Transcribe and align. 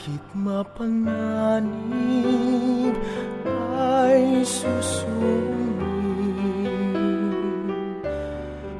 Kahit 0.00 0.24
mapanganib 0.32 1.76
ay 3.76 4.40
susuming 4.48 5.76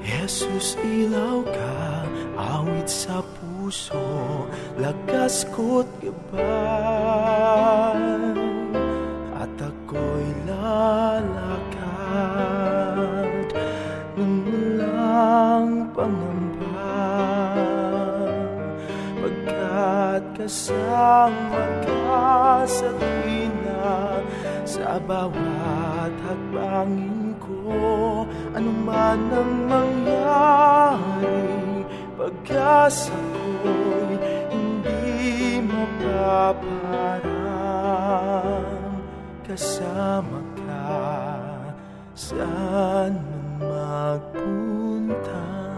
Jesus 0.01 0.81
ilaw 0.81 1.45
ka, 1.45 2.09
awit 2.41 2.89
sa 2.89 3.21
puso, 3.37 4.01
lakas 4.81 5.45
ko't 5.53 5.93
gabay 6.01 7.90
Pagkat 20.51 20.59
kasama 20.67 21.63
ka 21.87 22.19
sa 24.67 24.99
bawat 24.99 26.11
hakbangin 26.27 27.39
ko 27.39 28.27
Ano 28.59 28.75
man 28.83 29.31
ang 29.31 29.71
mangyari 29.71 31.47
Pag-asa 32.19 33.15
ko'y 33.63 34.19
hindi 34.51 35.63
mapaparang 35.71 36.67
Kasama 39.47 40.43
ka 40.67 40.99
saan 42.19 43.23
man 43.23 43.63
magpunta 43.63 45.70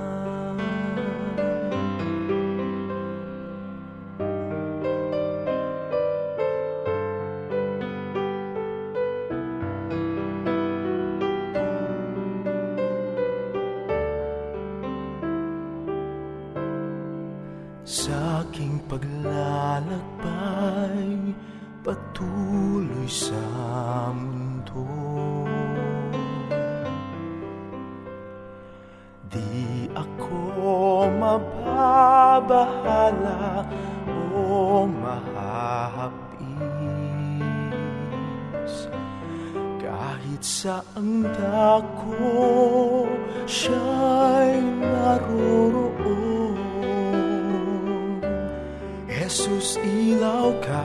Jesus, 49.32 49.80
ilaw 49.80 50.52
ka, 50.60 50.84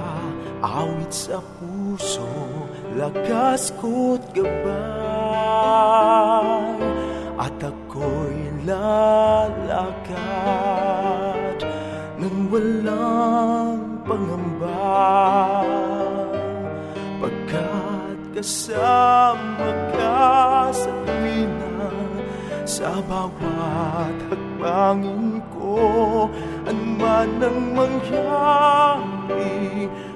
awit 0.64 1.12
sa 1.12 1.44
puso, 1.60 2.32
lakas 2.96 3.76
ko't 3.76 4.24
gabay, 4.32 4.72
at 7.44 7.60
ako'y 7.60 8.40
lalakad 8.64 10.00
ng 12.24 12.48
walang 12.48 14.00
pangamba. 14.08 14.96
Pagkat 17.20 18.32
kasama 18.32 19.76
ka 19.92 20.72
sa 20.72 20.92
tuwina, 21.04 21.92
sa 22.64 22.96
bawat 23.12 24.16
hakbangin 24.32 25.44
ko 25.52 26.32
Anman 26.98 27.38
ang 27.46 27.78
mangyari 27.78 29.46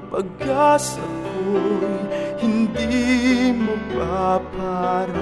Pag-asa 0.09 0.97
ko'y 0.97 2.09
hindi 2.41 3.53
mapaparang 3.53 5.13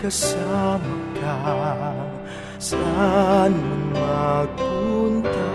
Kasama 0.00 0.96
ka 1.20 1.36
saan 2.56 3.52
man 3.52 3.92
magpunta 3.92 5.52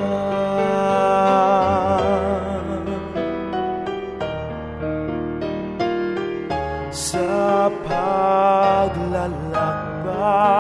Sa 6.94 7.74
paglalakbay 7.82 10.57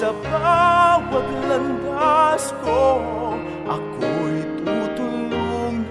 sa 0.00 0.16
bawat 0.16 1.28
landas 1.44 2.56
ko 2.64 3.04
Ako'y 3.68 4.40
tutulungan 4.64 5.84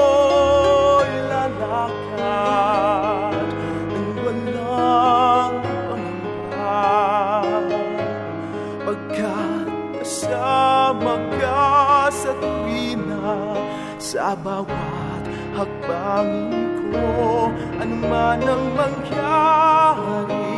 Sa 14.28 14.36
bawat 14.36 15.24
hakbangin 15.56 16.92
ko 16.92 17.48
Ano 17.80 17.96
man 18.12 18.44
ang 18.44 18.76
mangyari 18.76 20.52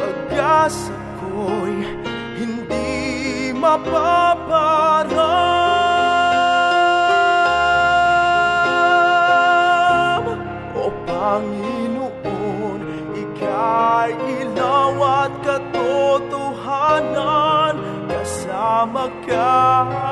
Pag-asa 0.00 0.96
ko'y 1.20 1.76
hindi 2.40 3.52
mapaparam 3.52 5.12
O 10.72 10.88
Panginoon, 11.04 12.80
Ika'y 13.12 14.40
ilaw 14.40 14.96
at 15.04 15.36
katotohanan 15.44 17.76
Kasama 18.08 19.12
ka 19.28 20.11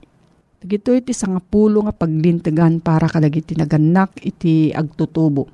Dagito 0.61 0.93
iti 0.93 1.09
sangapulo 1.09 1.89
nga 1.89 1.93
paglintegan 1.97 2.77
para 2.85 3.09
kadagiti 3.09 3.57
naganak 3.57 4.13
iti 4.21 4.69
agtutubo. 4.69 5.49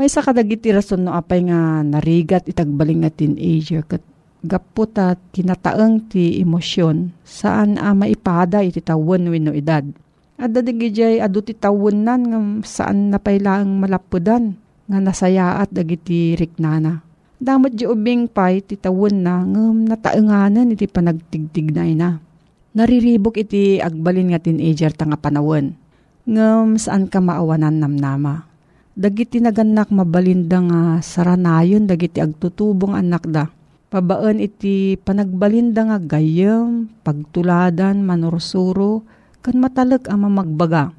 May 0.00 0.08
sa 0.08 0.24
kadagiti 0.24 0.72
rason 0.72 1.04
no 1.04 1.12
apay 1.12 1.44
nga 1.44 1.84
narigat 1.84 2.48
itagbaling 2.48 3.04
nga 3.04 3.12
teenager 3.12 3.84
kat 3.84 4.00
gapot 4.40 4.96
at 4.96 5.20
kinataeng 5.36 6.08
ti 6.08 6.40
emosyon 6.40 7.12
saan 7.20 7.76
a 7.76 7.92
maipada 7.92 8.64
iti 8.64 8.80
tawon 8.80 9.28
wenno 9.28 9.52
edad. 9.52 9.84
At 10.40 10.56
dadigijay 10.56 11.20
adu 11.20 11.44
ti 11.44 11.52
tawon 11.52 12.08
nan 12.08 12.20
nga 12.24 12.40
saan 12.64 13.12
napailaang 13.12 13.76
malapudan 13.76 14.56
nga 14.88 14.98
nasayaat 15.04 15.68
dagiti 15.68 16.32
riknana. 16.32 17.04
Damot 17.36 17.76
di 17.76 17.84
ubing 17.84 18.32
pay 18.32 18.64
ti 18.64 18.80
tawon 18.80 19.20
na 19.20 19.44
ngam 19.44 19.84
nataenganan 19.84 20.72
iti 20.72 20.88
panagtigtignay 20.88 21.92
na. 21.92 22.24
Nariribok 22.76 23.40
iti 23.40 23.80
agbalin 23.80 24.36
nga 24.36 24.40
teenager 24.44 24.92
ta 24.92 25.08
nga 25.08 25.16
panawon. 25.16 25.72
Ngam 26.28 26.76
saan 26.76 27.08
ka 27.08 27.24
maawanan 27.24 27.80
namnama. 27.80 28.44
Dagiti 28.92 29.40
naganak 29.40 29.88
mabalinda 29.88 30.60
nga 30.60 30.80
saranayon 31.00 31.88
dagiti 31.88 32.20
agtutubong 32.20 32.92
anak 32.92 33.24
da. 33.32 33.48
Pabaan 33.88 34.44
iti 34.44 35.00
panagbalinda 35.00 35.88
nga 35.88 35.96
gayam, 35.96 36.92
pagtuladan, 37.00 38.04
manursuro, 38.04 39.08
kan 39.40 39.56
matalag 39.56 40.04
ang 40.12 40.28
mamagbaga. 40.28 40.92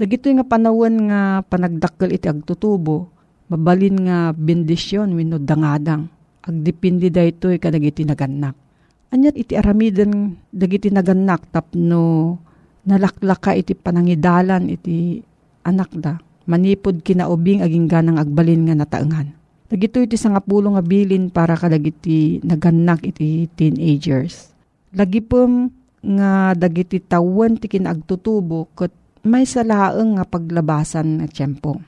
Dagito 0.00 0.32
nga 0.32 0.48
panawon 0.48 1.12
nga 1.12 1.44
panagdakkel 1.44 2.16
iti 2.16 2.24
agtutubo, 2.24 3.12
mabalin 3.52 4.08
nga 4.08 4.32
bendisyon 4.32 5.12
wenno 5.12 5.36
dangadang. 5.36 6.08
Agdipindi 6.40 7.12
daytoy 7.12 7.60
kadagiti 7.60 8.08
naganak. 8.08 8.67
Anyat 9.08 9.40
iti 9.40 9.56
aramiden 9.56 10.36
dagiti 10.52 10.92
naganak 10.92 11.48
tapno 11.48 12.36
nalaklaka 12.84 13.56
iti 13.56 13.72
panangidalan 13.72 14.68
iti 14.68 15.20
anak 15.64 15.90
da. 15.96 16.20
Manipod 16.48 17.04
kinaubing 17.04 17.60
aging 17.60 17.88
ganang 17.88 18.16
agbalin 18.20 18.68
nga 18.68 18.76
nataengan. 18.76 19.32
Dagito 19.68 20.00
iti 20.00 20.16
sangapulo 20.16 20.72
nga 20.76 20.84
bilin 20.84 21.28
para 21.28 21.52
kadagiti 21.56 22.40
naganak 22.40 23.04
iti 23.04 23.48
teenagers. 23.52 24.52
Lagi 24.96 25.20
pom 25.20 25.68
nga 26.00 26.56
dagiti 26.56 27.04
tawon 27.04 27.60
ti 27.60 27.68
kinagtutubo 27.68 28.72
ket 28.72 28.92
may 29.28 29.44
salaeng 29.44 30.16
nga 30.16 30.24
paglabasan 30.24 31.20
nga 31.20 31.26
tiyempo. 31.28 31.80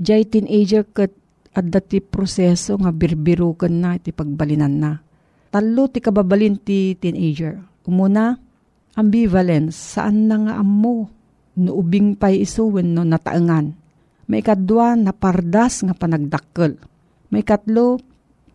Jay 0.00 0.24
teenager 0.24 0.88
ket 0.88 1.12
adda 1.52 1.84
ti 1.84 2.00
proseso 2.00 2.80
nga 2.80 2.92
birbiruken 2.92 3.76
na 3.76 4.00
iti 4.00 4.08
pagbalinan 4.12 4.74
na. 4.80 4.92
Talo 5.48 5.88
ti 5.88 6.04
kababalin 6.04 6.60
ti 6.60 6.92
teenager. 7.00 7.56
Umuna, 7.88 8.36
ambivalence, 9.00 9.96
saan 9.96 10.28
na 10.28 10.36
nga 10.36 10.54
ammo, 10.60 11.08
no 11.56 11.70
ubing 11.72 12.20
pay 12.20 12.44
isuwen 12.44 12.92
no 12.92 13.00
nataengan. 13.00 13.72
May 14.28 14.44
kadwa 14.44 14.92
na 14.92 15.16
pardas 15.16 15.80
nga 15.80 15.96
panagdakkel. 15.96 16.76
May 17.32 17.40
katlo, 17.40 17.96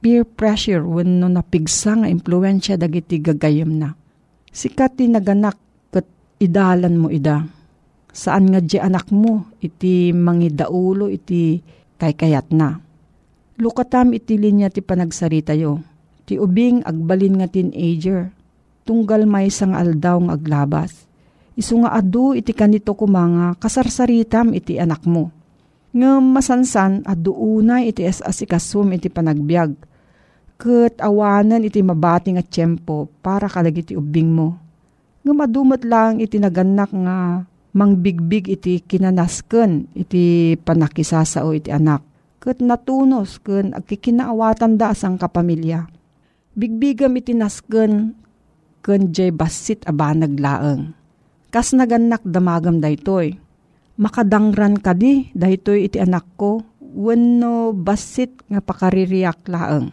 peer 0.06 0.22
pressure 0.22 0.86
when 0.86 1.18
no 1.18 1.26
napigsa 1.34 1.98
nga 1.98 2.08
impluensya 2.12 2.78
dagiti 2.78 3.18
gagayem 3.18 3.82
na. 3.82 3.98
Sikat 4.54 5.02
ti 5.02 5.10
naganak 5.10 5.58
ket 5.90 6.06
idalan 6.38 7.02
mo 7.02 7.10
ida. 7.10 7.42
Saan 8.14 8.54
nga 8.54 8.62
di 8.62 8.78
anak 8.78 9.10
mo 9.10 9.50
iti 9.66 10.14
mangidaulo 10.14 11.10
iti 11.10 11.58
kaykayat 11.98 12.54
na. 12.54 12.78
Lukatam 13.58 14.14
iti 14.14 14.38
linya 14.38 14.70
ti 14.70 14.86
panagsarita 14.86 15.58
yo. 15.58 15.82
Ti 16.24 16.40
ubing 16.40 16.88
agbalin 16.88 17.44
nga 17.44 17.48
teenager. 17.52 18.32
Tunggal 18.88 19.28
may 19.28 19.52
sang 19.52 19.76
aldaw 19.76 20.20
nga 20.24 20.36
aglabas. 20.40 21.04
Isu 21.54 21.84
nga 21.84 21.94
adu 21.94 22.34
iti 22.34 22.56
kanito 22.56 22.96
kumanga 22.96 23.54
kasarsaritam 23.60 24.56
iti 24.56 24.80
anak 24.80 25.04
mo. 25.06 25.30
Nga 25.94 26.12
masansan 26.24 27.06
adu 27.06 27.36
unay 27.36 27.94
iti 27.94 28.08
asikasum 28.08 28.96
iti 28.96 29.12
panagbiag. 29.12 29.76
Kat 30.58 30.98
awanan 31.04 31.62
iti 31.62 31.84
mabati 31.84 32.34
nga 32.34 32.42
tiyempo 32.42 33.12
para 33.22 33.46
kadagiti 33.52 33.94
ubing 33.94 34.32
mo. 34.32 34.58
Nga 35.24 35.34
madumot 35.36 35.82
lang 35.86 36.24
iti 36.24 36.40
naganak 36.40 36.92
nga 36.92 37.46
mangbigbig 37.74 38.48
iti 38.48 38.80
kinanasken 38.80 39.92
iti 39.94 40.56
panakisasao 40.56 41.52
iti 41.52 41.70
anak. 41.70 42.02
Kat 42.42 42.60
natunos 42.60 43.40
ken 43.40 43.72
agkikinaawatan 43.76 44.76
da 44.76 44.92
asang 44.92 45.16
kapamilya. 45.16 45.88
Bigbigam 46.54 47.18
iti 47.18 47.34
nasken 47.34 48.14
ken 48.86 49.10
jay 49.10 49.34
basit 49.34 49.82
abanag 49.90 50.38
laeng. 50.38 50.94
Kas 51.50 51.74
naganak 51.74 52.22
damagam 52.22 52.78
daytoy. 52.78 53.42
Makadangran 53.98 54.78
ka 54.78 54.94
di, 54.94 55.34
daytoy 55.34 55.90
iti 55.90 55.98
anak 55.98 56.30
ko, 56.38 56.62
wenno 56.78 57.74
basit 57.74 58.46
nga 58.54 58.62
pakaririyak 58.62 59.50
laeng. 59.50 59.90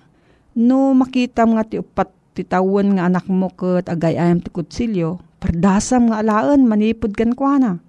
No 0.61 0.93
makitam 0.93 1.57
nga 1.57 1.65
ti 1.65 1.81
upat 1.81 2.13
titawan 2.37 3.01
nga 3.01 3.09
anak 3.09 3.25
mo 3.33 3.49
ket 3.57 3.89
agay 3.89 4.21
ayam 4.21 4.45
ti 4.45 4.53
kutsilyo, 4.53 5.17
pardasam 5.41 6.13
nga 6.13 6.21
alaan 6.21 6.69
manipod 6.69 7.17
kan 7.17 7.33
kuana. 7.33 7.81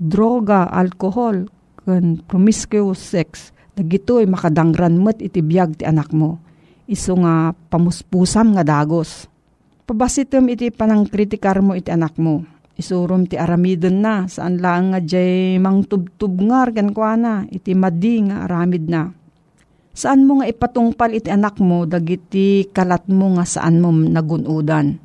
Droga, 0.00 0.64
alkohol, 0.72 1.52
kan 1.84 2.24
promiscuous 2.24 2.96
sex, 2.96 3.52
dagitoy 3.76 4.24
makadangran 4.24 5.04
met 5.04 5.20
iti 5.20 5.44
biyag 5.44 5.76
ti 5.76 5.84
anak 5.84 6.16
mo. 6.16 6.45
Iso 6.86 7.18
nga 7.18 7.54
pamuspusam 7.70 8.54
nga 8.54 8.62
dagos. 8.62 9.26
Pabasitem 9.86 10.50
iti 10.54 10.70
panang 10.70 11.06
kritikar 11.06 11.62
mo 11.62 11.74
iti 11.74 11.90
anak 11.90 12.18
mo 12.18 12.56
Isurum 12.76 13.24
ti 13.24 13.40
aramidon 13.40 14.04
na, 14.04 14.28
saan 14.28 14.60
lang 14.60 14.92
nga 14.92 15.00
jay 15.00 15.56
mang 15.56 15.80
tubtubngar 15.88 16.76
kan 16.76 16.92
na, 17.16 17.48
iti 17.48 17.72
madi 17.72 18.28
nga 18.28 18.44
aramid 18.44 18.84
na. 18.84 19.08
Saan 19.96 20.28
mo 20.28 20.44
nga 20.44 20.46
ipatungpal 20.52 21.16
iti 21.16 21.32
anak 21.32 21.56
mo, 21.56 21.88
dagiti 21.88 22.68
kalat 22.68 23.08
mo 23.08 23.40
nga 23.40 23.48
saan 23.48 23.80
mo 23.80 23.96
nagunudan. 23.96 25.00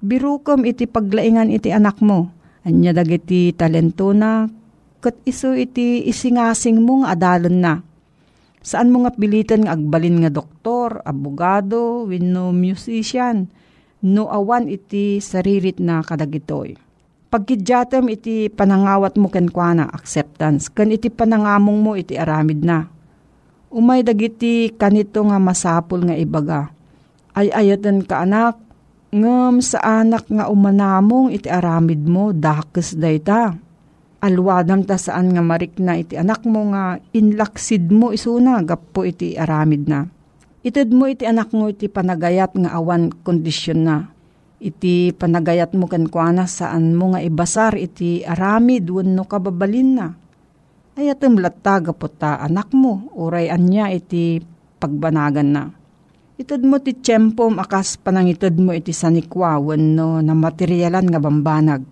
Birukom 0.00 0.64
iti 0.64 0.88
paglaingan 0.88 1.52
iti 1.52 1.68
anak 1.68 2.00
mo, 2.00 2.32
anya 2.64 2.96
dagiti 2.96 3.52
talento 3.52 4.16
na, 4.16 4.48
kat 5.04 5.20
iso 5.28 5.52
iti 5.52 6.08
isingasing 6.08 6.80
mo 6.80 7.04
nga 7.04 7.12
adalon 7.12 7.60
na. 7.60 7.84
Saan 8.60 8.92
mo 8.92 9.04
nga 9.04 9.12
pilitan 9.16 9.64
nga 9.64 9.72
agbalin 9.72 10.20
nga 10.20 10.30
doktor, 10.32 11.00
abogado, 11.04 12.04
wenno 12.04 12.52
musician, 12.52 13.48
no 14.04 14.28
awan 14.28 14.68
iti 14.68 15.20
saririt 15.20 15.80
na 15.80 16.04
kadagitoy 16.04 16.76
pagkidyatem 17.30 18.10
iti 18.10 18.50
panangawat 18.50 19.14
mo 19.14 19.30
ken 19.30 19.46
kuana 19.46 19.86
acceptance 19.86 20.66
ken 20.66 20.90
iti 20.90 21.06
panangamong 21.08 21.78
mo 21.78 21.92
iti 21.94 22.18
aramid 22.18 22.66
na. 22.66 22.90
Umay 23.70 24.02
dagiti 24.02 24.74
kanito 24.74 25.22
nga 25.22 25.38
masapul 25.38 26.02
nga 26.02 26.18
ibaga. 26.18 26.74
Ay 27.38 27.54
ayatan 27.54 28.02
ka 28.02 28.26
anak, 28.26 28.58
ngem 29.14 29.62
sa 29.62 30.02
anak 30.02 30.26
nga 30.26 30.50
umanamong 30.50 31.30
iti 31.30 31.46
aramid 31.46 32.02
mo 32.02 32.34
dakes 32.34 32.98
dayta. 32.98 33.54
Alwadam 34.20 34.84
ta 34.84 35.00
saan 35.00 35.32
nga 35.32 35.40
marik 35.40 35.80
na 35.80 35.96
iti 35.96 36.16
anak 36.20 36.44
mo 36.44 36.68
nga 36.76 37.00
inlaksid 37.16 37.88
mo 37.88 38.12
isuna 38.12 38.60
gapo 38.60 39.00
iti 39.08 39.32
aramid 39.32 39.88
na. 39.88 40.04
Ited 40.60 40.92
mo 40.92 41.08
iti 41.08 41.24
anak 41.24 41.56
mo 41.56 41.72
iti 41.72 41.88
panagayat 41.88 42.52
nga 42.52 42.76
awan 42.76 43.08
kondisyon 43.24 43.80
na 43.80 44.12
iti 44.60 45.16
panagayat 45.16 45.72
mo 45.72 45.88
kan 45.88 46.04
kuana 46.06 46.44
saan 46.44 46.92
mo 46.92 47.16
nga 47.16 47.24
ibasar 47.24 47.80
iti 47.80 48.20
aramid 48.20 48.84
wenno 48.92 49.24
kababalin 49.24 49.90
na. 49.96 50.12
Ayatem 51.00 51.40
lataga 51.40 51.96
po 51.96 52.12
ta 52.12 52.36
anak 52.44 52.76
mo, 52.76 53.08
uray 53.16 53.48
anya 53.48 53.88
iti 53.88 54.44
pagbanagan 54.76 55.48
na. 55.48 55.64
Itad 56.36 56.60
mo 56.60 56.76
ti 56.76 56.92
tiyempo 56.92 57.48
akas 57.56 57.96
panangitad 57.96 58.52
mo 58.60 58.76
iti 58.76 58.92
sanikwa 58.92 59.56
wenno 59.60 60.20
na 60.20 60.36
materyalan 60.36 61.08
nga 61.08 61.20
bambanag. 61.20 61.82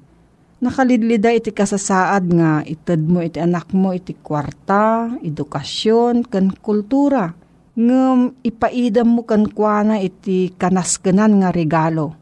Nakalidlida 0.59 1.31
iti 1.31 1.55
kasasaad 1.55 2.35
nga 2.35 2.67
itad 2.67 2.99
mo 3.07 3.23
iti 3.23 3.39
anak 3.39 3.71
mo 3.71 3.95
iti 3.95 4.19
kwarta, 4.19 5.07
edukasyon, 5.23 6.27
kan 6.27 6.51
kultura. 6.51 7.31
Ngem 7.79 8.43
ipaidam 8.43 9.07
mo 9.07 9.23
kan 9.23 9.47
kuana 9.47 10.03
iti 10.03 10.51
kanaskenan 10.59 11.39
nga 11.39 11.55
regalo 11.55 12.19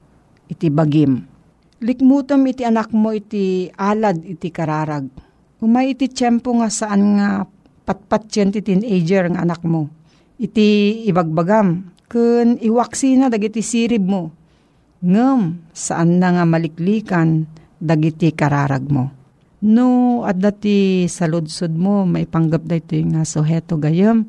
iti 0.52 0.68
bagim. 0.68 1.24
Likmutom 1.80 2.44
iti 2.44 2.60
anak 2.60 2.92
mo 2.92 3.08
iti 3.16 3.72
alad 3.72 4.20
iti 4.20 4.52
kararag. 4.52 5.08
Umay 5.64 5.96
iti 5.96 6.12
tiyempo 6.12 6.52
nga 6.60 6.68
saan 6.68 7.16
nga 7.16 7.48
patpat 7.88 8.28
yan 8.36 8.52
ti 8.52 8.60
teenager 8.60 9.32
nga 9.32 9.48
anak 9.48 9.64
mo. 9.64 9.88
Iti 10.36 11.00
ibagbagam. 11.08 11.88
Kun 12.04 12.60
iwaksi 12.60 13.16
na 13.16 13.32
dagiti 13.32 13.64
sirib 13.64 14.04
mo. 14.04 14.28
Ngem 15.00 15.72
saan 15.72 16.20
na 16.20 16.36
nga 16.36 16.44
maliklikan 16.44 17.48
dagiti 17.80 18.32
kararag 18.32 18.86
mo. 18.88 19.12
No, 19.64 20.22
at 20.28 20.36
dati 20.36 21.08
sa 21.08 21.24
ludsod 21.24 21.72
mo, 21.72 22.04
may 22.04 22.28
panggap 22.28 22.68
da 22.68 22.76
ito 22.76 22.94
nga 23.08 23.24
soheto 23.24 23.80
gayam. 23.80 24.28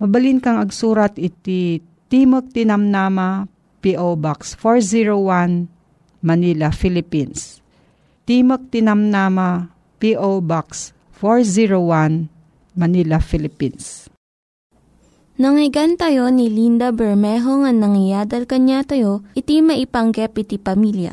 Mabalin 0.00 0.40
kang 0.40 0.60
agsurat 0.60 1.14
iti 1.20 1.80
Timok 2.06 2.54
Tinamnama, 2.54 3.50
P.O. 3.82 4.16
Box 4.16 4.56
401, 4.58 5.68
Manila, 6.24 6.72
Philippines. 6.72 7.60
Timok 8.24 8.72
Tinamnama, 8.72 9.70
P.O. 10.00 10.40
Box 10.42 10.96
401, 11.20 12.30
Manila, 12.76 13.18
Philippines. 13.22 14.06
Nangyigan 15.36 16.00
tayo 16.00 16.32
ni 16.32 16.48
Linda 16.48 16.96
Bermejo 16.96 17.60
nga 17.60 17.68
nangyadal 17.68 18.48
kanya 18.48 18.80
tayo, 18.88 19.20
iti 19.36 19.60
maipanggep 19.60 20.32
iti 20.32 20.56
pamilya. 20.56 21.12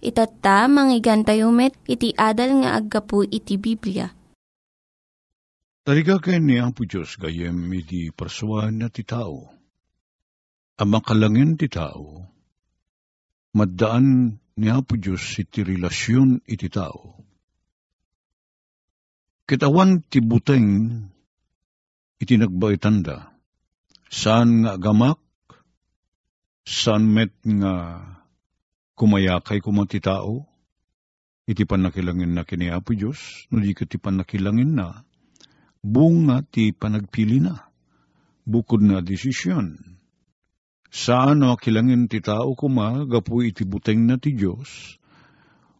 Itatta, 0.00 0.64
manggigan 0.66 1.22
tayo 1.22 1.52
met, 1.52 1.76
iti 1.84 2.16
adal 2.16 2.64
nga 2.64 2.76
aggapu 2.80 3.24
iti 3.24 3.60
Biblia. 3.60 4.08
Tariga 5.84 6.20
kayo 6.20 6.40
ni 6.40 6.60
Apo 6.60 6.84
Diyos 6.84 7.16
gayem 7.16 7.56
iti 7.72 8.12
parsuan 8.12 8.80
na 8.80 8.88
ti 8.92 9.04
tao 9.04 9.60
ang 10.80 10.96
makalangin 10.96 11.60
ti 11.60 11.68
tao, 11.68 12.24
maddaan 13.52 14.40
ni 14.56 14.66
Apo 14.72 14.96
Diyos 14.96 15.20
iti 15.36 15.60
relasyon 15.60 16.40
iti 16.48 16.72
tao. 16.72 17.20
Kitawan 19.44 20.00
ti 20.08 20.24
buteng 20.24 20.88
iti 22.16 22.34
nagbaitanda, 22.40 23.28
saan 24.08 24.64
nga 24.64 24.80
gamak, 24.80 25.20
saan 26.64 27.12
met 27.12 27.36
nga 27.44 28.00
kumayakay 29.00 29.64
kumati 29.64 29.96
tao, 30.04 30.44
iti 31.48 31.64
panakilangin 31.64 32.36
na 32.36 32.44
kini 32.44 32.68
Apo 32.68 32.92
Diyos, 32.92 33.48
no 33.48 33.56
di 33.64 33.72
ti 33.72 33.96
panakilangin 33.96 34.76
na, 34.76 35.08
bunga 35.80 36.44
ti 36.44 36.76
panagpili 36.76 37.40
na, 37.40 37.64
bukod 38.44 38.84
na 38.84 39.00
desisyon. 39.00 39.96
Saan 40.92 41.40
no 41.40 41.56
kilangin 41.56 42.12
ti 42.12 42.20
tao 42.20 42.52
kuma, 42.52 43.08
gapu 43.08 43.40
iti 43.40 43.64
buteng 43.64 44.04
na 44.04 44.20
ti 44.20 44.36
Diyos, 44.36 45.00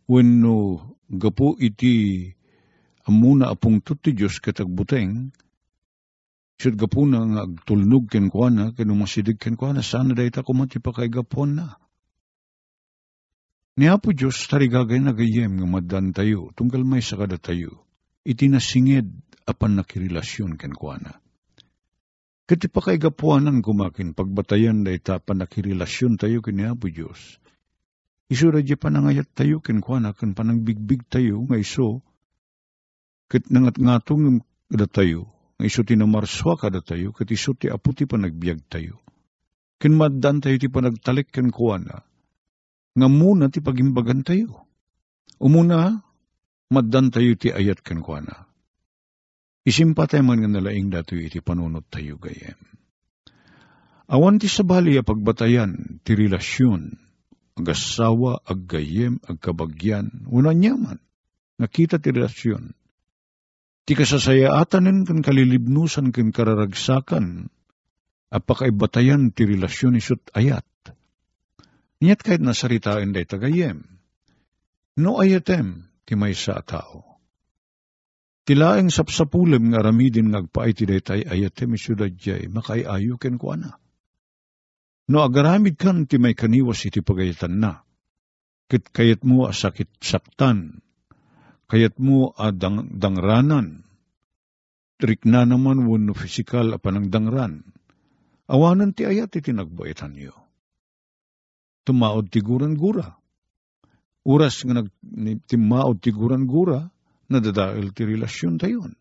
wenno 0.08 0.96
gapu 1.12 1.60
iti 1.60 2.32
amuna 3.04 3.52
apungtot 3.52 4.00
ti 4.00 4.16
Diyos 4.16 4.40
katagbuteng, 4.40 5.28
Siyad 6.60 6.76
gapu 6.76 7.08
na 7.08 7.24
nga 7.24 7.40
agtulnog 7.48 8.08
ken 8.12 8.28
kwa 8.32 8.48
na, 8.52 8.72
ken 8.76 8.92
umasidig 8.92 9.40
ken 9.40 9.56
kwa 9.56 9.72
na, 9.72 9.80
sana 9.84 10.12
dahi 10.16 10.28
ta 10.32 10.44
kumati 10.44 10.80
pa 10.80 10.92
kay 10.92 11.08
gapon 11.08 11.56
na. 11.56 11.80
Ni 13.78 13.86
Apo 13.86 14.10
Diyos 14.10 14.48
tarigagay 14.50 14.98
na 14.98 15.14
gayem 15.14 15.62
nga 15.62 15.66
madan 15.68 16.10
tayo, 16.10 16.50
tunggal 16.58 16.82
may 16.82 17.04
sakada 17.04 17.38
tayo, 17.38 17.86
iti 18.26 18.50
nasinged 18.50 19.06
apan 19.46 19.78
nakirelasyon 19.78 20.58
ken 20.58 20.74
kwa 20.74 20.98
na. 20.98 21.12
Kati 22.50 22.66
pa 22.66 22.82
kay 22.82 22.98
gapuanan 22.98 23.62
kumakin, 23.62 24.10
pagbatayan 24.10 24.82
da 24.82 24.90
ita 24.90 25.22
panakirelasyon 25.22 26.18
tayo 26.18 26.42
kini 26.42 26.66
Apo 26.66 26.90
Diyos. 26.90 27.38
Iso 28.30 28.50
radya 28.50 28.78
panangayat 28.78 29.30
tayo 29.34 29.58
kin 29.58 29.82
kuana, 29.82 30.14
kan 30.14 30.34
panangbigbig 30.38 31.02
tayo, 31.10 31.42
nga 31.46 31.58
iso, 31.58 32.02
kat 33.26 33.46
nangat 33.50 33.78
ngatong 33.78 34.42
kada 34.70 34.86
tayo, 34.86 35.30
nga 35.58 35.66
iso 35.66 35.82
tinamarswa 35.82 36.54
kada 36.54 36.78
tayo, 36.78 37.10
kat 37.10 37.26
iso 37.30 37.58
ti 37.58 37.66
apo 37.66 37.90
ti 37.90 38.06
panagbiag 38.06 38.66
tayo. 38.70 39.02
Kin 39.82 39.98
maddan 39.98 40.38
tayo 40.38 40.58
ti 40.58 40.70
panagtalik 40.70 41.30
kin 41.34 41.50
kuana, 41.50 42.06
nga 43.00 43.08
muna 43.08 43.48
ti 43.48 43.64
pagimbagan 43.64 44.20
tayo. 44.20 44.68
Umuna, 45.40 46.04
maddan 46.68 47.08
tayo 47.08 47.32
ti 47.40 47.48
ayat 47.48 47.80
kin 47.80 48.04
kuana 48.04 48.44
Isimpatay 49.64 50.20
man 50.20 50.44
nga 50.44 50.48
nalaing 50.48 50.92
dato 50.92 51.16
iti 51.16 51.40
panunot 51.40 51.88
tayo 51.88 52.20
gayem. 52.20 52.56
Awan 54.10 54.36
ti 54.40 54.48
sabali 54.48 54.96
a 54.96 55.04
pagbatayan 55.04 56.00
ti 56.04 56.16
relasyon 56.16 57.10
agasawa, 57.60 58.40
aggayem, 58.48 59.20
agkabagyan, 59.28 60.24
una 60.32 60.56
nyaman, 60.56 60.96
nakita 61.60 62.00
ti 62.00 62.08
relasyon. 62.08 62.72
Ti 63.84 63.92
kasasayaatanin 63.92 65.04
kan 65.04 65.20
kalilibnusan 65.20 66.14
kan 66.14 66.32
kararagsakan, 66.32 67.52
apakaibatayan 68.32 69.36
ti 69.36 69.44
relasyon 69.44 70.00
isut 70.00 70.24
ayat. 70.32 70.64
Niyat 72.00 72.24
kahit 72.24 72.40
nasaritain 72.40 73.12
day 73.12 73.28
tagayem, 73.28 73.84
no 74.96 75.20
ayatem 75.20 75.92
ti 76.08 76.16
may 76.16 76.32
sa 76.32 76.64
tao. 76.64 77.20
Tilaeng 78.48 78.88
sapsapulem 78.88 79.68
nga 79.68 79.84
ramidin 79.84 80.32
ngagpaay 80.32 80.72
ti 80.72 80.88
daytay 80.88 81.28
ayatem 81.28 81.76
isyudad 81.76 82.08
jay 82.16 82.48
makaiayo 82.48 83.20
ken 83.20 83.36
kuana. 83.36 83.76
No 85.12 85.20
agaramid 85.28 85.76
kan 85.76 86.08
ti 86.08 86.16
may 86.16 86.32
kaniwas 86.32 86.88
iti 86.88 87.04
pagayatan 87.04 87.60
na. 87.60 87.84
Kit 88.64 88.88
kayat 88.96 89.20
mo 89.20 89.44
asakit 89.44 89.92
saktan, 90.00 90.80
kayat 91.68 92.00
mo 92.00 92.32
adang 92.32 92.96
dangranan, 92.96 93.84
trik 94.96 95.28
na 95.28 95.44
naman 95.44 95.84
wano 95.84 96.16
fisikal 96.16 96.72
apanang 96.72 97.12
dangran. 97.12 97.76
Awanan 98.48 98.96
ti 98.96 99.04
ayat 99.04 99.36
iti 99.36 99.52
nagbaitan 99.52 100.16
niyo 100.16 100.49
tumaod 101.84 102.28
tiguran 102.28 102.76
gura. 102.76 103.16
Uras 104.26 104.60
nga 104.66 104.84
nagtimaod 105.00 105.98
tiguran 106.04 106.44
gura, 106.44 106.92
nadadail 107.30 107.94
ti 107.96 108.02
relasyon 108.04 108.60
tayon. 108.60 108.92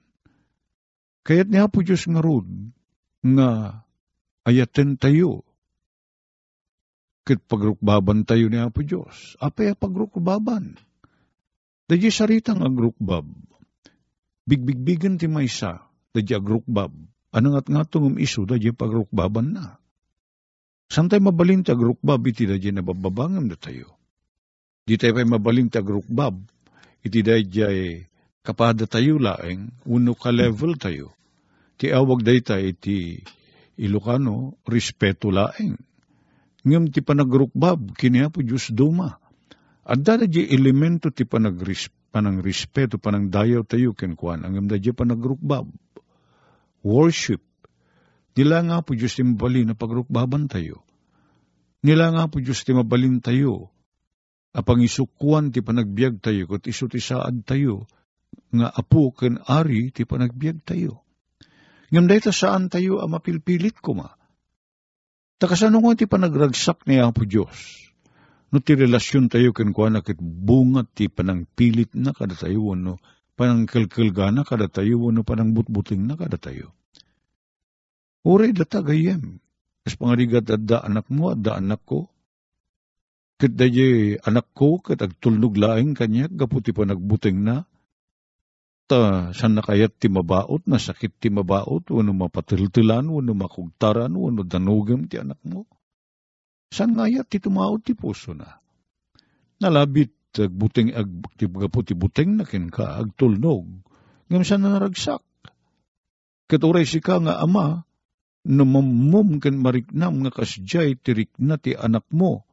Kaya't 1.28 1.50
niya 1.52 1.68
po 1.68 1.84
Diyos 1.84 2.08
nga 2.08 2.24
rod, 2.24 2.48
nga 3.22 3.82
ayaten 4.48 4.96
tayo, 4.96 5.44
kit 7.28 7.44
pagrukbaban 7.46 8.24
tayo 8.26 8.48
niya 8.48 8.72
po 8.72 8.82
Diyos. 8.82 9.38
Apay 9.38 9.76
pagrukbaban. 9.76 10.80
Dadya 11.90 12.14
saritang 12.14 12.62
agrukbab. 12.62 13.26
Bigbigbigan 14.46 15.18
ti 15.18 15.26
maysa, 15.26 15.90
dadya 16.14 16.38
agrukbab. 16.38 16.94
Anong 17.34 17.56
at 17.58 17.68
nga 17.70 17.82
tungum 17.86 18.22
iso, 18.22 18.46
dadya 18.46 18.78
pagrukbaban 18.78 19.58
na. 19.58 19.79
Santay 20.90 21.22
mabaling 21.22 21.62
ti 21.62 21.70
agrukbab 21.70 22.26
iti 22.26 22.50
da 22.50 22.58
na 22.58 22.82
bababangam 22.82 23.46
na 23.46 23.54
tayo. 23.54 23.94
Di 24.90 24.98
tayo 24.98 25.14
pa'y 25.14 25.30
mabaling 25.30 25.70
ti 25.70 25.78
agrukbab 25.78 26.34
iti 27.06 27.22
da 27.22 27.38
kapada 28.42 28.90
tayo 28.90 29.22
laeng 29.22 29.70
uno 29.86 30.18
ka 30.18 30.34
level 30.34 30.74
tayo. 30.82 31.14
Ti 31.78 31.94
awag 31.94 32.26
day 32.26 32.42
tayo 32.42 32.66
iti 32.66 33.22
Ilocano, 33.80 34.60
respeto 34.68 35.32
laeng. 35.32 35.80
Ngam 36.68 36.92
ti 36.92 37.00
panagrukbab, 37.00 37.96
kiniya 37.96 38.28
po 38.28 38.44
Diyos 38.44 38.76
duma. 38.76 39.16
At 39.88 40.04
da 40.04 40.20
di 40.20 40.52
elemento 40.52 41.08
ti 41.16 41.24
panagris, 41.24 41.88
panang 42.12 42.44
respeto, 42.44 43.00
panang 43.00 43.32
dayaw 43.32 43.64
tayo 43.64 43.96
kenkwan, 43.96 44.44
ang 44.44 44.68
da 44.68 44.76
di 44.76 44.92
panagrukbab. 44.92 45.72
Worship, 46.84 47.40
Nila 48.40 48.64
nga 48.64 48.80
po 48.80 48.96
Diyos 48.96 49.20
ti 49.20 49.28
mabalin 49.28 49.68
na 49.68 49.76
pagrukbaban 49.76 50.48
tayo. 50.48 50.88
Nila 51.84 52.16
nga 52.16 52.32
po 52.32 52.40
Diyos 52.40 52.64
ti 52.64 52.72
mabalin 52.72 53.20
tayo. 53.20 53.68
Apang 54.56 54.80
isukuan 54.80 55.52
ti 55.52 55.60
panagbiag 55.60 56.24
tayo, 56.24 56.48
kat 56.48 56.72
iso 56.72 56.88
ti 56.88 57.04
saad 57.04 57.44
tayo, 57.44 57.84
nga 58.56 58.72
apo 58.72 59.12
ken 59.12 59.44
ari 59.44 59.92
ti 59.92 60.08
panagbiag 60.08 60.64
tayo. 60.64 61.04
Ngam 61.92 62.08
dahita 62.08 62.32
saan 62.32 62.72
tayo 62.72 63.04
ang 63.04 63.12
mapilpilit 63.12 63.76
ko 63.84 64.00
ma. 64.00 64.08
Takasano 65.36 65.84
nga 65.84 66.00
ti 66.00 66.08
panagragsak 66.08 66.88
ni 66.88 67.04
Apo 67.04 67.28
Diyos. 67.28 67.92
No 68.56 68.64
ti 68.64 68.72
relasyon 68.80 69.28
tayo 69.28 69.52
ken 69.52 69.76
kwa 69.76 69.92
nakit 69.92 70.16
bunga 70.24 70.88
ti 70.88 71.12
panangpilit 71.12 71.92
na 71.92 72.16
kada 72.16 72.40
tayo, 72.40 72.72
no 72.72 73.04
panangkalkalgana 73.36 74.48
kada 74.48 74.72
tayo, 74.72 75.12
no 75.12 75.28
panangbutbuting 75.28 76.08
na 76.08 76.16
kada 76.16 76.40
tayo. 76.40 76.79
Uray 78.28 78.52
data 78.52 78.84
gayem. 78.84 79.40
Kas 79.84 79.96
pangarigat 79.96 80.44
da 80.48 80.84
anak 80.84 81.08
mo, 81.08 81.32
da 81.36 81.56
anak 81.56 81.82
ko. 81.88 82.12
Kit 83.40 83.56
da 83.56 83.66
anak 84.28 84.52
ko, 84.52 84.84
kat 84.84 85.00
agtulnog 85.00 85.56
laing 85.56 85.96
kanya, 85.96 86.28
gaputi 86.28 86.76
pa 86.76 86.84
nagbuting 86.84 87.40
na. 87.40 87.64
Ta, 88.90 89.32
san 89.32 89.56
nakayat 89.56 89.96
ti 89.96 90.12
mabaot, 90.12 90.68
nasakit 90.68 91.16
ti 91.22 91.32
mabaot, 91.32 91.88
wano 91.94 92.12
mapatiltilan, 92.12 93.08
wano 93.08 93.32
makugtaran, 93.38 94.12
wano 94.12 94.44
danugam 94.44 95.08
ti 95.08 95.22
anak 95.22 95.40
mo. 95.48 95.64
San 96.74 97.00
ngayat 97.00 97.32
ti 97.32 97.40
tumaot 97.40 97.80
ti 97.86 97.96
puso 97.96 98.36
na. 98.36 98.60
Nalabit, 99.64 100.12
agbuting, 100.36 100.92
ag, 100.92 101.10
ti 101.40 101.48
gaputi 101.48 101.96
buting 101.96 102.42
na 102.42 102.44
kin 102.44 102.68
ka, 102.68 103.00
agtulnog. 103.00 103.66
Ngam 104.28 104.44
san 104.44 104.68
na 104.68 104.76
naragsak. 104.76 105.24
Katuray 106.50 106.84
si 106.84 107.00
ka 107.00 107.22
nga 107.24 107.40
ama, 107.40 107.88
namamum 108.50 109.38
ken 109.38 109.62
mariknam 109.62 110.26
nga 110.26 110.32
kasjay 110.34 110.98
tirik 110.98 111.30
na 111.38 111.62
ti 111.62 111.78
anak 111.78 112.10
mo, 112.10 112.50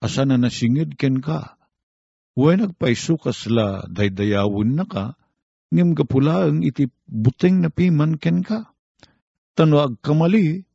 asa 0.00 0.24
na 0.24 0.40
nasingid 0.40 0.96
ken 0.96 1.20
ka. 1.20 1.60
Huwag 2.34 2.58
nagpaiso 2.58 3.20
kasla 3.20 3.86
daydayawin 3.92 4.74
na 4.74 4.88
ka, 4.88 5.14
ngim 5.70 5.92
kapulaang 5.92 6.64
iti 6.64 6.88
buteng 7.06 7.60
na 7.60 7.68
piman 7.68 8.16
ken 8.16 8.40
ka. 8.40 8.72
Tano 9.54 9.78
agkamali, 9.84 10.66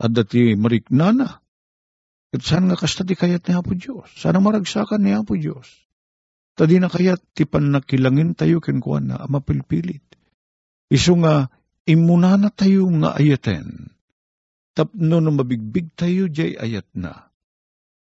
at 0.00 0.10
dati 0.10 0.58
mariknana. 0.58 1.40
At 2.34 2.42
saan 2.42 2.66
nga 2.66 2.74
kasta 2.74 3.06
ti 3.06 3.14
kayat 3.14 3.46
ni 3.46 3.54
Apo 3.54 3.78
Diyos? 3.78 4.10
Sana 4.18 4.42
maragsakan 4.42 5.06
ni 5.06 5.14
Apo 5.14 5.38
Diyos. 5.38 5.70
Tadi 6.58 6.82
na 6.82 6.90
kayat 6.90 7.22
ti 7.34 7.46
panakilangin 7.46 8.34
tayo 8.34 8.58
ken 8.58 8.82
kuan 8.82 9.10
na 9.10 9.22
mapilpilit. 9.30 10.02
Iso 10.90 11.14
nga 11.22 11.46
imuna 11.84 12.40
na 12.40 12.48
tayo 12.48 12.88
nga 13.00 13.16
ayaten. 13.16 13.92
Tapno 14.74 15.22
na 15.22 15.30
mabigbig 15.30 15.94
tayo 15.94 16.26
jay 16.26 16.58
ayat 16.58 16.88
na. 16.96 17.30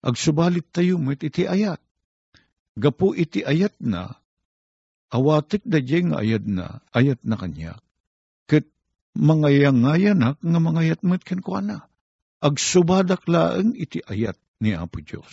Agsubalit 0.02 0.66
tayo 0.74 0.98
met 0.98 1.22
iti 1.22 1.46
ayat. 1.46 1.78
Gapo 2.76 3.14
iti 3.16 3.46
ayat 3.46 3.78
na, 3.80 4.20
awatik 5.14 5.64
da 5.64 5.80
jay 5.80 6.04
nga 6.04 6.20
ayat 6.20 6.44
na, 6.44 6.84
ayat 6.92 7.22
na 7.24 7.36
kanya. 7.38 7.74
Ket 8.50 8.68
mangayangayanak 9.16 10.42
nga 10.42 10.60
mangayat 10.60 11.06
met 11.06 11.22
ken. 11.22 11.40
Agsubadak 12.42 13.24
laeng 13.30 13.78
iti 13.78 14.02
ayat 14.04 14.36
ni 14.60 14.76
Apo 14.76 15.02
Diyos. 15.02 15.32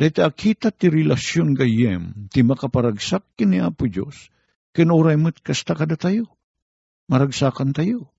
Dahil 0.00 0.24
akita 0.24 0.74
ti 0.74 0.90
relasyon 0.90 1.54
gayem, 1.54 2.26
ti 2.32 2.42
makaparagsak 2.42 3.22
kini 3.38 3.62
Apo 3.62 3.86
Diyos, 3.86 4.32
kinuray 4.74 5.20
mo't 5.20 5.38
kasta 5.44 5.76
kada 5.78 5.94
tayo 5.94 6.26
maragsakan 7.10 7.74
tayo. 7.74 8.12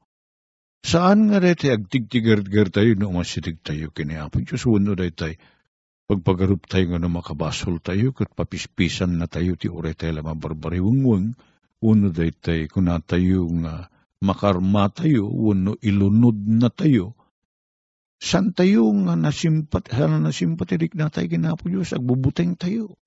Saan 0.83 1.31
nga 1.31 1.39
rete 1.39 1.71
agtigtigar-gar 1.71 2.67
tayo 2.67 2.91
no 2.99 3.15
masitig 3.15 3.63
tayo 3.63 3.87
kini 3.95 4.19
Apo 4.19 4.43
Diyos. 4.43 4.67
Wano 4.67 4.99
day 4.99 5.15
tayo. 5.15 5.39
Pagpagarup 6.11 6.67
tayo 6.67 6.91
nga 6.91 6.99
no 6.99 7.07
makabasol 7.07 7.79
tayo 7.79 8.11
kat 8.11 8.35
papispisan 8.35 9.15
na 9.15 9.31
tayo 9.31 9.55
ti 9.55 9.71
ure 9.71 9.95
tayo 9.95 10.19
lamang 10.19 10.43
barbariwangwang 10.43 11.39
wano 11.79 12.07
day 12.11 12.35
tayo 12.35 12.67
kuna 12.67 12.99
tayo 12.99 13.47
nga 13.63 13.87
makarma 14.19 14.91
tayo 14.91 15.31
wano 15.31 15.79
ilunod 15.79 16.35
na 16.51 16.67
tayo. 16.67 17.15
San 18.19 18.51
tayo 18.51 18.91
nga 19.07 19.15
nasimpat 19.15 19.87
sana 19.87 20.19
nasimpatirik 20.19 20.99
na 20.99 21.07
tayo 21.07 21.31
kina 21.31 21.55
Apo 21.55 21.71
Diyos? 21.71 21.95
Agbubuteng 21.95 22.59
tayo. 22.59 22.99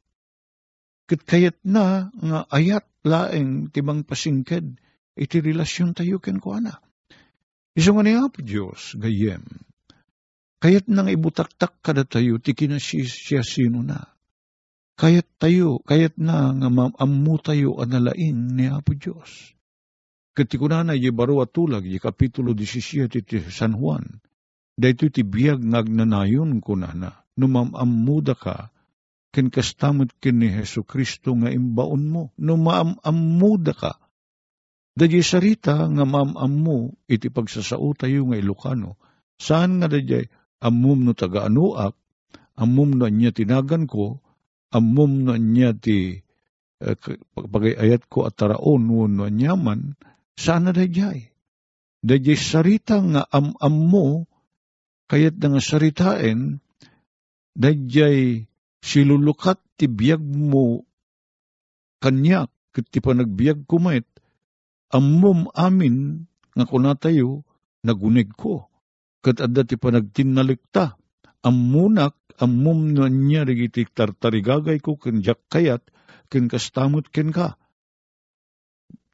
Kat 1.05 1.29
kayat 1.29 1.61
na 1.61 2.09
nga 2.09 2.49
ayat 2.49 2.89
laeng 3.05 3.69
tibang 3.69 4.01
pasingked 4.03 4.81
iti 5.17 5.41
relasyon 5.41 5.97
tayo 5.97 6.21
ken 6.21 6.39
ko 6.39 6.61
ana. 6.61 6.79
Iso 7.77 7.93
nga 7.93 8.05
niya 8.05 8.29
po 8.33 8.41
Diyos, 8.41 8.97
gayem. 8.97 9.45
Kayat 10.57 10.89
nang 10.89 11.13
ibutaktak 11.13 11.85
kada 11.85 12.09
tayo, 12.09 12.41
ti 12.41 12.57
kinasya 12.57 13.45
sino 13.45 13.85
na. 13.85 14.17
Kayat 14.97 15.29
tayo, 15.37 15.85
kayat 15.85 16.17
na 16.17 16.57
nga 16.57 16.69
maamu 16.73 17.37
tayo 17.37 17.77
analain 17.77 18.57
ni 18.57 18.65
Apo 18.65 18.97
Diyos. 18.97 19.53
Kati 20.33 20.57
ko 20.57 20.69
na 20.69 20.97
baro 21.13 21.45
at 21.45 21.53
tulag, 21.53 21.85
y 21.85 22.01
kapitulo 22.01 22.57
17 22.57 23.09
iti 23.09 23.41
San 23.53 23.77
Juan, 23.77 24.21
dahito 24.77 25.09
ti 25.13 25.25
biyag 25.25 25.61
ngagnanayon 25.65 26.61
ko 26.65 26.77
na 26.77 26.93
na, 26.97 27.11
numamamuda 27.37 28.37
ka, 28.37 28.73
ken 29.33 29.53
kastamot 29.53 30.17
ken 30.17 30.41
ni 30.41 30.49
Heso 30.49 30.81
Kristo 30.85 31.37
nga 31.37 31.53
imbaon 31.53 32.03
mo, 32.09 32.23
numamamuda 32.41 33.73
ka, 33.77 34.01
Dadya 34.97 35.21
sarita 35.21 35.85
nga 35.93 36.05
mamam 36.09 36.53
mo 36.57 36.79
iti 37.05 37.29
pagsasao 37.29 37.93
tayo 37.93 38.33
nga 38.33 38.41
Ilocano. 38.41 38.97
Saan 39.37 39.85
nga 39.85 39.93
dadya 39.93 40.25
amum 40.65 41.05
no 41.05 41.13
taga 41.13 41.45
anuak, 41.45 41.93
amum 42.57 42.97
no 42.97 43.05
niya 43.05 43.37
tinagan 43.37 43.85
ko, 43.85 44.25
amum 44.73 45.29
no 45.29 45.37
niya 45.37 45.77
ti 45.77 46.25
eh, 46.81 46.97
pagayayat 47.37 48.09
ko 48.09 48.25
at 48.25 48.41
taraon 48.41 48.89
no 48.89 49.29
nyaman, 49.29 50.01
saan 50.33 50.65
na 50.65 50.73
dadya 50.73 51.13
Dadya 52.01 52.35
sarita 52.39 52.97
nga 53.03 53.29
amam 53.29 53.77
mo, 53.77 54.07
kayat 55.13 55.37
nga 55.37 55.61
saritain, 55.61 56.65
Dayjay 57.57 58.45
silulukat 58.85 59.57
ti 59.81 59.89
biyag 59.89 60.21
mo 60.21 60.85
kanyak 62.05 62.53
ket 62.77 62.87
ti 62.93 63.01
panagbiag 63.01 63.65
kumait 63.65 64.05
ammom 64.93 65.51
amin 65.55 66.27
nga 66.55 66.65
kunatayo 66.65 67.43
nagunig 67.83 68.31
ko 68.35 68.71
ket 69.25 69.43
adda 69.43 69.67
ti 69.67 69.75
panagtinnalikta 69.79 70.95
ammunak 71.43 72.15
ammom 72.39 72.95
no 72.95 73.07
niya 73.11 73.43
rigiti 73.47 73.87
tartarigagay 73.87 74.79
ko 74.83 74.95
ken 74.99 75.23
kayat 75.23 75.83
ken 76.31 76.47
kastamot 76.47 77.11
ken 77.11 77.31
ka 77.35 77.59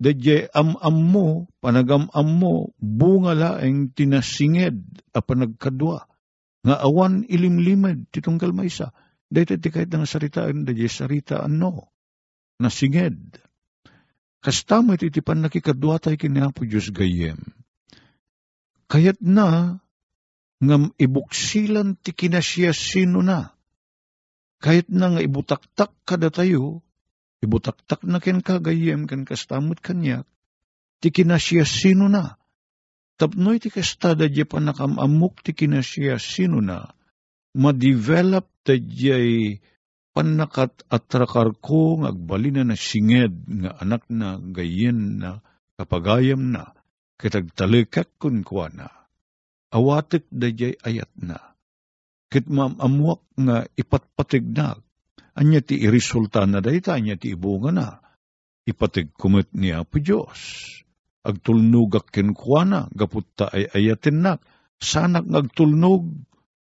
Dadya 0.02 0.50
am-am 0.50 0.98
mo, 0.98 1.26
panagam-am 1.62 2.28
mo, 2.34 2.74
bunga 2.82 3.38
laeng 3.38 3.94
tinasinged 3.94 4.82
a 5.14 5.22
panagkadwa. 5.22 6.10
Nga 6.66 6.76
awan 6.82 7.22
ilimlimad 7.30 8.10
titong 8.10 8.34
kalmaysa. 8.34 8.90
Dahil 9.30 9.62
ti 9.62 9.68
kahit 9.70 9.94
nga 9.94 10.02
saritaan, 10.02 10.66
dadya 10.66 10.90
sarita 10.90 11.46
ano, 11.46 11.94
nasinged. 12.58 13.38
Kastamit 14.42 15.06
iti 15.06 15.22
pan 15.22 15.46
nakikadwa 15.46 16.02
tayo 16.02 16.18
kinapo 16.18 16.66
Diyos 16.66 16.90
gayem. 16.90 17.38
Kayat 18.90 19.22
na, 19.22 19.78
ngam 20.58 20.90
ibuksilan 20.98 21.94
ti 22.02 22.10
kinasya 22.10 22.74
sino 22.74 23.22
na. 23.22 23.54
Kahit 24.58 24.90
na 24.90 25.14
nga 25.14 25.20
ibutaktak 25.22 25.94
kada 26.02 26.28
tayo, 26.34 26.82
Ibutaktak 27.42 28.06
na 28.06 28.22
ken 28.22 28.38
kagayem 28.38 29.10
ken 29.10 29.26
kastamot 29.26 29.82
kanyak, 29.82 30.22
ti 31.02 31.10
kinasya 31.10 31.66
sino 31.66 32.06
na. 32.06 32.38
Tapnoy 33.18 33.58
ti 33.58 33.66
kastada 33.66 34.30
di 34.30 34.46
pa 34.46 34.62
nakamamuk 34.62 35.42
ti 35.42 35.50
kinasya 35.50 36.22
sino 36.22 36.62
na, 36.62 36.94
ma-develop 37.58 38.46
ta 38.62 38.78
di 38.78 39.58
panakat 40.12 40.84
atrakar 40.92 41.56
ko 41.58 42.00
ng 42.00 42.08
agbalina 42.08 42.62
na 42.64 42.76
singed 42.76 43.48
nga 43.48 43.76
anak 43.80 44.06
na 44.12 44.36
gayen 44.40 45.20
na 45.20 45.40
kapagayam 45.80 46.52
na 46.52 46.76
kitagtalikak 47.16 48.12
kun 48.20 48.44
kwa 48.44 48.68
na. 48.72 48.88
Awatik 49.72 50.28
da 50.28 50.52
ayat 50.84 51.12
na. 51.16 51.56
Kit 52.28 52.44
mamamuak 52.48 53.24
nga 53.36 53.64
ipatpatig 53.76 54.44
na 54.52 54.76
Anya 55.32 55.64
ti 55.64 55.80
irisulta 55.80 56.44
na 56.44 56.60
dayta, 56.60 56.92
anya 56.92 57.16
ti 57.16 57.32
ibunga 57.32 57.72
na. 57.72 57.86
Ipatig 58.68 59.16
kumit 59.16 59.48
ni 59.56 59.72
Apo 59.72 59.96
Diyos. 59.96 60.68
Agtulnugak 61.24 62.12
kinkwana, 62.12 62.92
gaputta 62.92 63.48
ay 63.48 63.64
ayatin 63.72 64.20
na. 64.20 64.32
Sanak 64.76 65.24
ngagtulnog, 65.24 66.04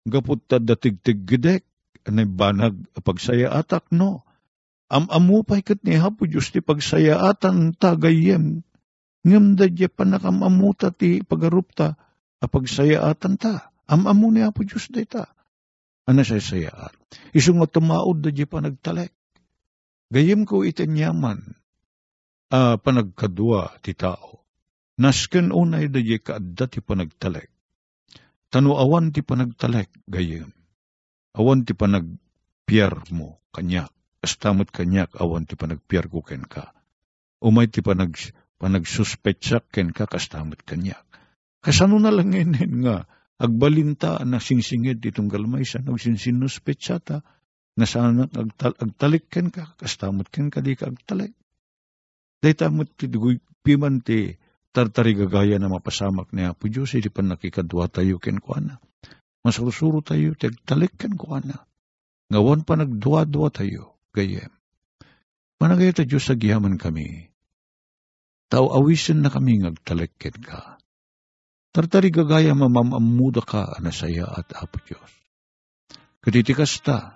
gaputta 0.06 0.62
datigtig 0.62 1.26
gidek, 1.26 1.66
anay 2.08 2.28
banag 2.28 2.78
pagsaya 3.02 3.52
atak 3.52 3.90
no. 3.92 4.24
Am-amu 4.92 5.48
pa'y 5.48 5.64
kat 5.64 5.88
ni 5.88 5.96
Apo 5.96 6.28
Diyos 6.28 6.52
ti 6.52 6.60
pagsaya 6.60 7.24
atan 7.24 7.72
tagayem. 7.72 8.60
Ngam 9.24 9.56
da 9.56 9.72
di 9.72 9.88
panakamamuta 9.88 10.92
ti 10.92 11.24
pagarupta, 11.24 11.96
apagsaya 12.44 13.08
atan 13.08 13.40
ta. 13.40 13.72
Am-amu 13.88 14.36
ni 14.36 14.44
Apo 14.44 14.68
Diyos 14.68 14.92
dayta 14.92 15.32
ana 16.12 16.28
say 16.28 16.44
sayaan. 16.44 16.94
Isu 17.32 17.56
nga 17.56 17.68
tumaod 17.72 18.20
da 18.20 18.30
di 18.36 18.44
panagtalek. 18.44 19.16
Gayem 20.12 20.44
ko 20.44 20.68
itanyaman, 20.68 21.40
uh, 22.52 22.76
panagkadwa 22.76 23.80
ti 23.80 23.96
tao. 23.96 24.44
Nasken 25.00 25.56
unay 25.56 25.88
da 25.88 26.04
di 26.04 26.20
kaadda 26.20 26.68
ti 26.68 26.84
panagtalek. 26.84 27.48
Tano 28.52 28.76
awan 28.76 29.16
ti 29.16 29.24
panagtalek, 29.24 29.88
gayem. 30.12 30.52
Awan 31.32 31.64
ti 31.64 31.72
panagpiyar 31.72 33.08
mo, 33.16 33.40
kanyak. 33.56 33.92
Astamot 34.22 34.70
kanyak, 34.70 35.16
awan 35.18 35.48
ti 35.50 35.58
panagpiyar 35.58 36.12
ko 36.12 36.22
ken 36.22 36.46
ka. 36.46 36.76
Umay 37.42 37.72
ti 37.72 37.82
panag, 37.82 38.14
panagsuspetsak 38.62 39.72
ken 39.74 39.96
ka, 39.96 40.06
kastamot 40.06 40.62
kanyak. 40.62 41.02
Kasano 41.62 41.98
na 41.98 42.14
lang 42.14 42.34
nga, 42.34 43.10
agbalinta 43.42 44.22
na 44.22 44.38
singsingid 44.38 45.02
itong 45.02 45.32
galmaysan, 45.32 45.90
ag 45.90 45.98
sinsinus 45.98 46.62
petsata, 46.62 47.26
na 47.74 47.86
sana 47.88 48.28
agtal, 48.28 48.76
agtalik 48.78 49.32
ken 49.32 49.50
ka, 49.50 49.74
kastamot 49.80 50.30
ken 50.30 50.54
ka 50.54 50.62
di 50.62 50.78
ka 50.78 50.92
agtalik. 50.92 51.34
Day 52.42 52.54
tamot 52.54 52.90
ti 52.94 53.10
piman 53.62 54.02
ti 54.02 54.38
tartari 54.74 55.14
gagaya 55.14 55.58
na 55.58 55.70
mapasamak 55.70 56.34
ni 56.34 56.46
Apo 56.46 56.68
Diyos, 56.68 56.94
iti 56.98 57.10
pan 57.10 57.30
nakikadwa 57.32 57.88
tayo 57.88 58.18
ken 58.18 58.42
ko 58.42 58.58
na. 58.58 58.78
Masurusuro 59.42 60.06
tayo, 60.06 60.38
ti 60.38 60.50
agtalik 60.50 60.98
ken 60.98 61.18
ko 61.18 61.42
na. 61.42 61.66
Ngawan 62.30 62.62
pa 62.64 62.78
nagdwa-dwa 62.78 63.50
tayo, 63.50 63.98
gayem. 64.14 64.54
Managay 65.62 65.94
ta 65.94 66.04
Diyos 66.06 66.26
sa 66.26 66.38
giyaman 66.38 66.78
kami. 66.78 67.30
Tao 68.50 68.74
awisin 68.74 69.22
na 69.22 69.30
kami 69.30 69.62
ngagtalik 69.62 70.14
ken 70.18 70.36
ka 70.42 70.82
Tartari 71.72 72.12
gagaya 72.12 72.52
mamamamuda 72.52 73.40
ka 73.40 73.64
anasaya 73.80 74.28
at 74.28 74.52
apo 74.60 74.76
Diyos. 74.84 75.12
Katitikas 76.20 76.84
ta, 76.84 77.16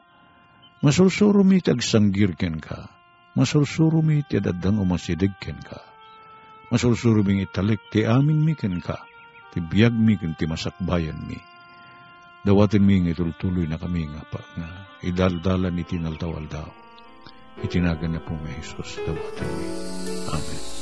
masursuro 0.79 1.43
mi 1.43 1.59
tagsanggirken 1.59 2.63
ka, 2.63 2.88
masursuro 3.35 3.99
mi 3.99 4.23
ti 4.23 4.39
dadang 4.39 4.79
umasidigken 4.79 5.59
ka, 5.59 5.83
masursuro 6.71 7.19
mi 7.19 7.43
italik 7.43 7.83
ti 7.91 8.07
amin 8.07 8.47
mi 8.47 8.55
ken 8.55 8.79
ka, 8.79 9.03
ti 9.51 9.59
biyag 9.59 9.91
mi 9.91 10.15
ken 10.15 10.39
ti 10.39 10.47
masakbayan 10.47 11.19
mi. 11.27 11.35
Dawatin 12.45 12.86
mi 12.86 13.01
nga 13.01 13.10
itultuloy 13.17 13.65
na 13.65 13.81
kami 13.81 14.05
nga 14.05 14.21
pa 14.29 14.38
nga 14.53 14.69
idaldalan 15.01 15.81
iti 15.81 15.97
naltawal 15.97 16.45
daw. 16.45 16.69
Itinagan 17.65 18.13
na 18.13 18.21
po 18.21 18.38
may 18.38 18.53
Jesus, 18.62 19.01
dawatin 19.01 19.49
mi. 19.49 19.67
Amen. 20.29 20.74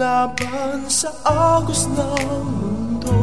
Laban 0.00 0.88
sa 0.92 1.08
agos 1.24 1.88
ng 1.88 2.44
mundo 2.60 3.16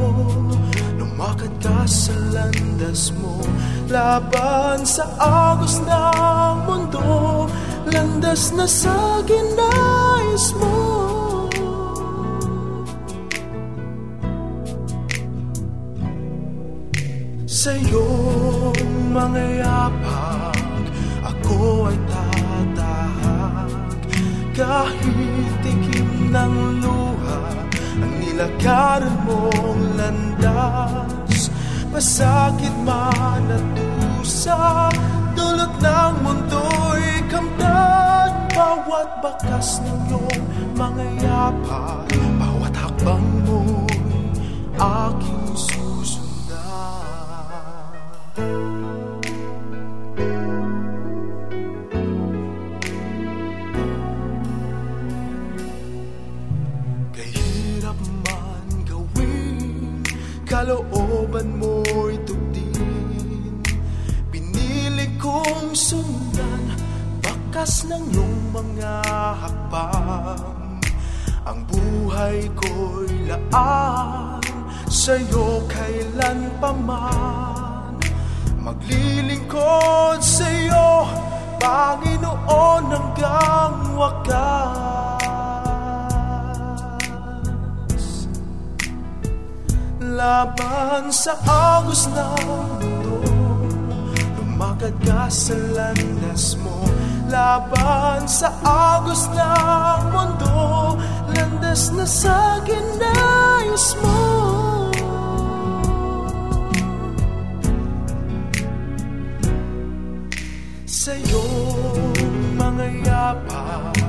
Lumakad 0.97 1.53
ka 1.61 1.85
sa 1.85 2.13
landas 2.33 3.13
mo. 3.17 3.41
Laban 3.89 4.81
sa 4.81 5.05
agos 5.21 5.81
ng 5.85 6.55
mundo 6.65 7.45
Landas 7.89 8.53
na 8.57 8.65
sa 8.65 9.21
ginais 9.25 10.53
mo 10.57 10.86
Sa 17.67 17.75
iyong 17.75 19.11
mga 19.11 19.59
yapak 19.59 20.87
Ako 21.19 21.91
ay 21.91 21.99
tatahak. 22.07 23.91
Kahit 24.55 25.59
itim 25.67 26.31
ng 26.31 26.55
luha 26.79 27.43
Ang 27.99 28.13
nilakaran 28.23 29.11
mong 29.27 29.99
landas. 29.99 31.51
Masakit 31.91 32.71
man 32.87 33.51
at 33.51 33.65
dusa 33.75 34.87
Dulot 35.35 35.75
ng 35.83 36.15
mundo'y 36.23 37.19
kamtan. 37.27 38.31
Bawat 38.55 39.11
bakas 39.19 39.83
ng 39.83 40.07
iyong 40.07 40.43
mga 40.71 41.03
yapak 41.19 42.15
Bawat 42.15 42.71
hakbang 42.79 43.27
mo'y 43.43 43.91
aking 44.79 45.36
Bakas 67.67 67.83
ng 67.91 67.99
iyong 68.15 68.55
mga 68.55 68.95
hakbang. 69.43 70.79
Ang 71.43 71.67
buhay 71.67 72.47
ko'y 72.55 73.27
laan 73.27 74.39
Sa'yo 74.87 75.67
kailan 75.67 76.47
pa 76.63 76.71
man 76.71 77.99
Maglilingkod 78.63 80.23
sa'yo 80.23 81.11
Panginoon 81.59 82.87
hanggang 82.87 83.99
wakas. 83.99 85.27
Laban 89.99 91.11
sa 91.11 91.35
agos 91.43 92.07
ng 92.15 92.31
mundo 92.47 93.27
Lumakad 94.39 94.95
ka 95.03 95.27
sa 95.27 95.51
landas 95.75 96.55
mo 96.63 96.96
Laban 97.27 98.23
sa 98.23 98.47
agos 98.63 99.27
ng 99.35 100.15
mundo 100.15 100.95
Landas 101.27 101.91
na 101.91 102.07
sa 102.07 102.63
ginais 102.63 103.99
mo. 103.99 104.15
Sa 110.87 111.11
iyong 111.11 112.15
mga 112.55 112.87
yapak 113.03 113.99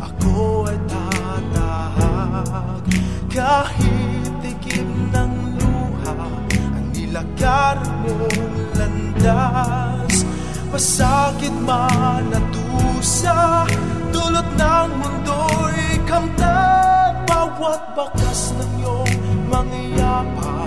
Ako 0.00 0.64
ay 0.72 0.80
tatahag 0.88 2.80
Kahit 3.28 4.32
tikip 4.40 4.88
ng 5.12 5.32
luha 5.60 6.16
Ang 6.80 6.86
nilakar 6.96 7.76
mong 8.08 8.64
landas. 8.76 10.24
Pasakit 10.74 11.54
man 11.62 12.34
at 12.34 12.53
dusa 13.04 13.68
Dulot 14.08 14.48
ng 14.56 14.90
mundo'y 14.96 16.00
kamtan 16.08 17.12
Bawat 17.28 17.92
bakas 17.92 18.56
ng 18.56 18.80
iyong 18.80 19.12
mga 19.52 20.63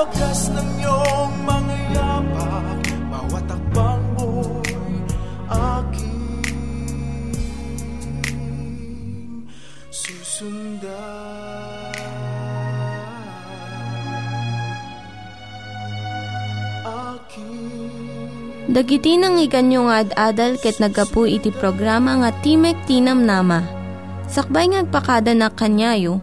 bagas 0.00 0.48
ng 0.48 0.80
iyong 0.80 1.34
mga 1.44 1.76
yapak 1.92 2.88
Bawat 3.12 3.44
akbang 3.52 4.00
mo'y 4.16 4.72
aking 5.52 6.40
susundan 9.92 10.88
aking 16.80 17.92
Dagiti 18.72 19.20
nang 19.20 19.36
iganyo 19.36 19.90
nga 19.90 20.00
ad-adal 20.00 20.56
ket 20.56 20.80
nagapu 20.80 21.28
iti 21.28 21.52
programa 21.52 22.22
nga 22.22 22.30
Timek 22.38 22.78
Tinam 22.86 23.26
Nama. 23.26 23.66
Sakbay 24.30 24.70
ngagpakada 24.70 25.34
na 25.34 25.50
kanyayo, 25.50 26.22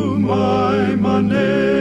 manen. 0.31 1.80